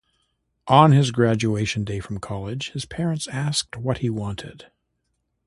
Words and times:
On 0.67 0.93
his 0.93 1.11
graduation 1.11 1.83
day 1.83 1.99
from 1.99 2.17
college, 2.17 2.71
his 2.71 2.85
parents 2.85 3.27
asked 3.27 3.77
what 3.77 3.99
he 3.99 4.09
wanted. 4.09 4.65